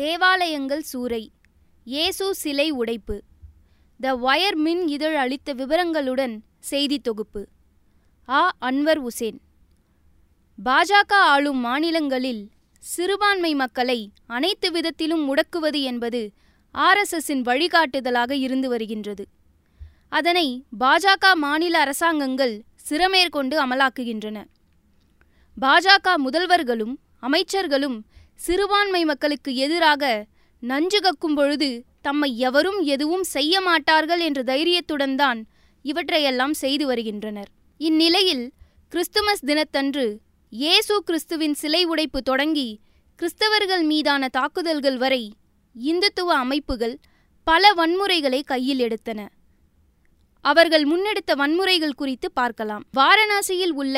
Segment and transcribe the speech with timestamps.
[0.00, 1.28] தேவாலயங்கள் சூறை.
[1.84, 3.22] இயேசு சிலை உடைப்பு.
[4.00, 7.48] த வயர் மின் இதழ் அளித்த விவரங்களுடன் செய்தி தொகுப்பு.
[8.28, 8.56] ஆ.
[8.60, 9.40] அன்வர் உசேன்.
[10.64, 16.32] பாஜக ஆளும் மாநிலங்களில் சிறுபான்மை மக்களை அனைத்து விதத்திலும் முடக்குவது என்பது
[16.74, 19.28] ஆர்எஸ்எஸின் வழிகாட்டுதலாக இருந்து வருகின்றது.
[20.08, 24.44] அதனை பாஜக மாநில அரசாங்கங்கள் சிறமேற்கொண்டு அமலாக்குகின்றன.
[25.60, 28.00] பாஜக முதல்வர்களும் அமைச்சர்களும்
[28.44, 30.04] சிறுபான்மை மக்களுக்கு எதிராக
[30.62, 31.68] நஞ்சு கக்கும் பொழுது
[32.00, 35.40] தம்மை எவரும் எதுவும் செய்ய மாட்டார்கள் என்ற தைரியத்துடன் தான்
[35.82, 37.50] இவற்றையெல்லாம் செய்து வருகின்றனர்.
[37.80, 38.44] இந்நிலையில்
[38.92, 40.06] கிறிஸ்துமஸ் தினத்தன்று
[40.52, 42.68] இயேசு கிறிஸ்துவின் சிலை உடைப்பு தொடங்கி
[43.18, 45.22] கிறிஸ்தவர்கள் மீதான தாக்குதல்கள் வரை
[45.76, 46.96] இந்துத்துவ அமைப்புகள்
[47.46, 49.20] பல வன்முறைகளை கையில் எடுத்தன.
[50.44, 52.84] அவர்கள் முன்னெடுத்த வன்முறைகள் குறித்து பார்க்கலாம்.
[52.98, 53.96] வாரணாசியில் உள்ள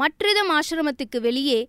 [0.00, 1.60] மற்றிதம் ஆசிரமத்துக்கு வெளியே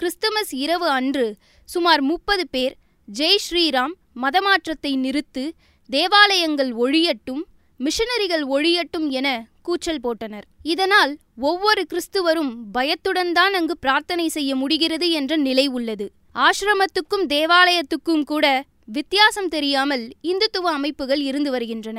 [0.00, 1.36] கிறிஸ்துமஸ் இரவு அன்று
[1.68, 2.74] சுமார் முப்பது பேர்
[3.08, 5.44] ஜெய் ஸ்ரீராம் மதமாற்றத்தை நிறுத்து
[5.88, 7.42] தேவாலயங்கள் ஒழியட்டும்
[7.80, 9.28] மிஷனரிகள் ஒழியட்டும் என
[9.62, 10.44] கூச்சல் போட்டனர்.
[10.62, 16.06] இதனால் ஒவ்வொரு கிறிஸ்துவரும் பயத்துடன் தான் அங்கு பிரார்த்தனை செய்ய முடிகிறது என்ற நிலை உள்ளது.
[16.34, 18.46] ஆசிரமத்துக்கும் தேவாலயத்துக்கும் கூட
[18.84, 21.98] வித்தியாசம் தெரியாமல் இந்துத்துவ அமைப்புகள் இருந்து வருகின்றன.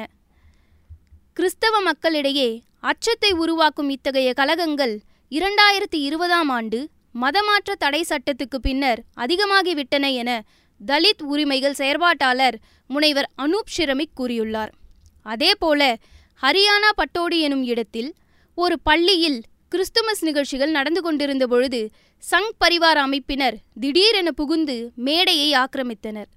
[1.34, 2.50] கிறிஸ்தவ மக்களிடையே
[2.80, 4.96] அச்சத்தை உருவாக்கும் இத்தகைய கலகங்கள்
[5.32, 6.80] இரண்டாயிரத்தி இருபதாம் ஆண்டு
[7.22, 10.44] மதமாற்ற தடை சட்டத்துக்கு பின்னர் அதிகமாகிவிட்டன என
[10.88, 12.56] தலித் உரிமைகள் செயற்பாட்டாளர்
[12.88, 14.72] முனைவர் அனூப் ஷிரமிக் கூறியுள்ளார்.
[15.24, 15.98] அதேபோல
[16.42, 18.14] ஹரியானா பட்டோடி எனும் இடத்தில்
[18.56, 21.90] ஒரு பள்ளியில் கிறிஸ்துமஸ் நிகழ்ச்சிகள் நடந்து கொண்டிருந்த பொழுது
[22.32, 26.30] சங் பரிவார அமைப்பினர் திடீரென புகுந்து மேடையை ஆக்கிரமித்தனர்.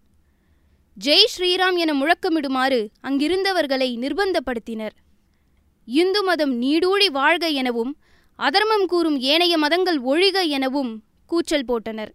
[0.96, 4.94] ஜெய் ஸ்ரீராம் என முழக்கமிடுமாறு அங்கிருந்தவர்களை நிர்பந்தப்படுத்தினர்.
[5.84, 7.92] இந்து மதம் நீடூழி வாழ்க எனவும்
[8.46, 10.92] அதர்மம் கூறும் ஏனைய மதங்கள் ஒழிக எனவும்
[11.30, 12.12] கூச்சல் போட்டனர்.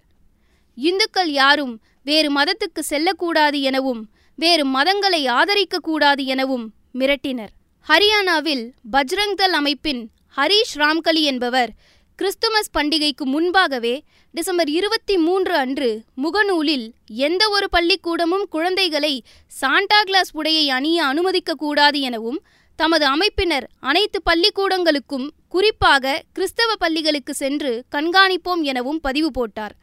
[0.78, 1.74] இந்துக்கள் யாரும்
[2.10, 4.02] வேறு மதத்துக்கு செல்லக்கூடாது எனவும்
[4.40, 6.66] வேறு மதங்களை ஆதரிக்கக்கூடாது எனவும்
[7.00, 7.52] மிரட்டினர்.
[7.88, 10.02] ஹரியானாவில் பஜ்ரங் தல் அமைப்பின்
[10.38, 11.72] ஹரீஷ் ராம்கலி என்பவர்
[12.20, 13.94] கிறிஸ்துமஸ் பண்டிகைக்கு முன்பாகவே
[14.34, 15.90] டிசம்பர் இருபத்தி மூன்று அன்று
[16.24, 16.86] முகநூலில்
[17.28, 19.14] எந்த ஒரு பள்ளிக்கூடமும் குழந்தைகளை
[19.52, 22.40] சாண்டா கிளாஸ் உடையை அணிய அனுமதிக்கக்கூடாது எனவும்
[22.80, 29.74] தமது அமைப்பினர் அனைத்து பள்ளிக்கூடங்களுக்கும் குறிப்பாக கிறிஸ்தவ பள்ளிகளுக்கு சென்று கண்காணிப்போம் எனவும் பதிவு போட்டார்.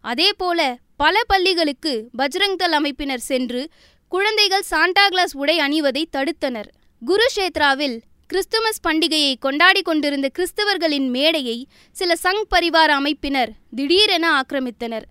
[0.00, 0.60] அதேபோல
[0.96, 3.62] பல பள்ளிகளுக்கு பஜ்ரங்தல் அமைப்பினர் சென்று
[4.08, 6.68] குழந்தைகள் சாண்டா கிளாஸ் உடை அணிவதை தடுத்தனர்.
[7.02, 11.58] குருஷேத்ராவில் கிறிஸ்துமஸ் பண்டிகையை கொண்டாடி கொண்டிருந்த கிறிஸ்தவர்களின் மேடையை
[11.92, 15.08] சில சங் பரிவார அமைப்பினர் திடீரென ஆக்கிரமித்தனர்.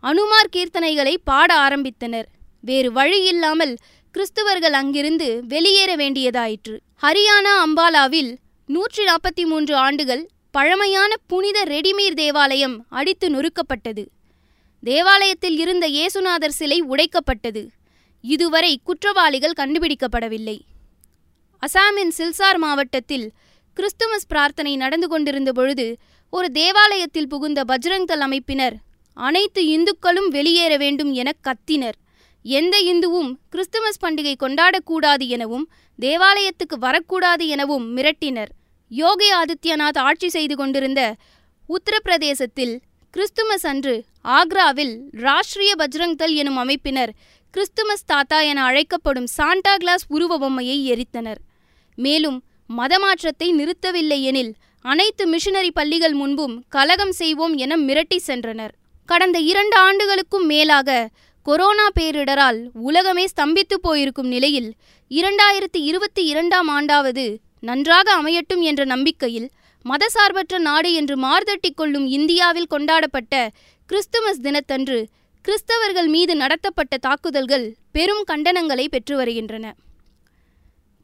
[0.00, 2.28] அனுமார் கீர்த்தனைகளை பாட ஆரம்பித்தனர்.
[2.60, 3.74] வேறு வழியில்லாமல்
[4.14, 6.76] கிறிஸ்துவர்கள் அங்கிருந்து வெளியேற வேண்டியதாயிற்று.
[7.02, 8.32] ஹரியானா அம்பாலாவில்
[8.74, 10.22] நூற்றி நாற்பத்தி மூன்று ஆண்டுகள்
[10.56, 14.02] பழமையான புனித ரெடிமீர் தேவாலயம் அடித்து நொறுக்கப்பட்டது.
[14.82, 17.62] தேவாலயத்தில் இருந்த இயேசுநாதர் சிலை உடைக்கப்பட்டது.
[18.34, 20.56] இதுவரை குற்றவாளிகள் கண்டுபிடிக்கப்படவில்லை.
[21.62, 23.26] அசாமின் சில்சார் மாவட்டத்தில்
[23.76, 25.88] கிறிஸ்துமஸ் பிரார்த்தனை நடந்து கொண்டிருந்த பொழுது
[26.30, 28.78] ஒரு தேவாலயத்தில் புகுந்த பஜ்ரங்தல் அமைப்பினர்
[29.16, 31.98] அனைத்து இந்துக்களும் வெளியேற வேண்டும் என கத்தினர்.
[32.44, 38.52] எந்த இந்துவும் கிறிஸ்துமஸ் பண்டிகை கொண்டாடக்கூடாது எனவும் தேவாலயத்துக்கு வரக்கூடாது எனவும் மிரட்டினர்.
[38.90, 41.14] யோகி ஆதித்யநாத் ஆட்சி செய்து கொண்டிருந்த
[41.68, 42.72] உத்தரப்பிரதேசத்தில்
[43.10, 47.12] கிறிஸ்துமஸ் அன்று ஆக்ராவில் ராஷ்டிரிய பஜ்ரங்தல் எனும் அமைப்பினர்
[47.50, 51.40] கிறிஸ்துமஸ் தாத்தா என அழைக்கப்படும் சாண்டா கிளாஸ் உருவ பொம்மையை எரித்தனர்.
[51.94, 52.42] மேலும்
[52.76, 58.74] மதமாற்றத்தை நிறுத்தவில்லை எனில் அனைத்து மிஷனரி பள்ளிகள் முன்பும் கலகம் செய்வோம் என மிரட்டி சென்றனர்.
[59.04, 61.08] கடந்த இரண்டு ஆண்டுகளுக்கும் மேலாக
[61.42, 64.74] கொரோனா பேரிடரால் உலகமே ஸ்தம்பித்து போயிருக்கும் நிலையில்
[65.10, 67.36] இரண்டாயிரத்தி இருபத்தி இரண்டாம் ஆண்டாவது
[67.68, 69.48] நன்றாக அமையட்டும் என்ற நம்பிக்கையில்
[69.84, 73.34] மதசார்பற்ற நாடு என்று மார்தட்டிக் கொள்ளும் இந்தியாவில் கொண்டாடப்பட்ட
[73.86, 74.98] கிறிஸ்துமஸ் தினத்தன்று
[75.44, 79.66] கிறிஸ்தவர்கள் மீது நடத்தப்பட்ட தாக்குதல்கள் பெரும் கண்டனங்களை பெற்று வருகின்றன.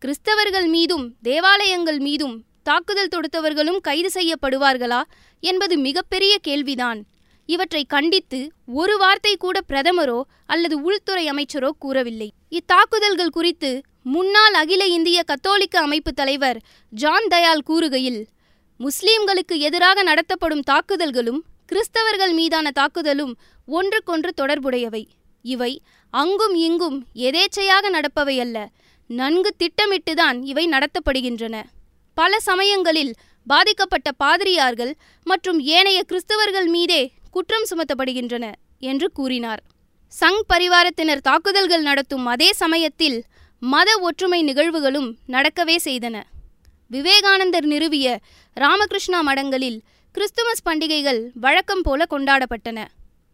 [0.03, 5.03] கிறிஸ்தவர்கள் மீதும் தேவாலயங்கள் மீதும் தாக்குதல் தொடுத்தவர்களும் கைது செய்யப்படுவார்களா
[5.43, 7.01] என்பது மிகப்பெரிய கேள்விதான்.
[7.49, 8.41] இவற்றை கண்டித்து
[8.73, 12.29] ஒரு வார்த்தை கூட பிரதமரோ அல்லது உள்துறை அமைச்சரோ கூறவில்லை.
[12.51, 13.71] இத்தாக்குதல்கள் குறித்து
[14.13, 16.59] முன்னாள் அகில இந்திய கத்தோலிக்க அமைப்பு தலைவர்
[16.91, 18.27] ஜான் தயால் கூறுகையில்
[18.81, 21.41] முஸ்லீம்களுக்கு எதிராக நடத்தப்படும் தாக்குதல்களும்
[21.73, 23.37] கிறிஸ்தவர்கள் மீதான தாக்குதலும்
[23.67, 25.03] ஒன்றுக்கொன்று தொடர்புடையவை.
[25.43, 28.69] இவை அங்கும் இங்கும் எதேச்சையாக நடப்பவை அல்ல
[29.07, 31.63] நன்கு திட்டமிட்டுதான் இவை நடத்தப்படுகின்றன.
[32.15, 33.15] பல சமயங்களில்
[33.47, 34.95] பாதிக்கப்பட்ட பாதிரியார்கள்
[35.25, 39.63] மற்றும் ஏனைய கிறிஸ்தவர்கள் மீதே குற்றம் சுமத்தப்படுகின்றன என்று கூறினார்.
[40.21, 43.25] சங் பரிவாரத்தினர் தாக்குதல்கள் நடத்தும் அதே சமயத்தில்
[43.61, 46.23] மத ஒற்றுமை நிகழ்வுகளும் நடக்கவே செய்தன.
[46.89, 48.19] விவேகானந்தர் நிறுவிய
[48.55, 49.81] ராமகிருஷ்ணா மடங்களில்
[50.13, 52.85] கிறிஸ்துமஸ் பண்டிகைகள் வழக்கம் போல கொண்டாடப்பட்டன.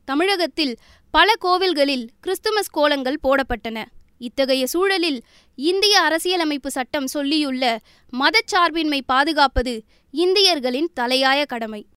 [0.05, 0.79] தமிழகத்தில்
[1.11, 3.85] பல கோவில்களில் கிறிஸ்துமஸ் கோலங்கள் போடப்பட்டன.
[4.19, 5.23] இத்தகைய சூழலில்
[5.55, 7.79] இந்திய அரசியலமைப்பு சட்டம் சொல்லியுள்ள
[8.13, 11.87] மதச்சார்பின்மை பாதுகாப்பது இந்தியர்களின் தலையாய கடமை.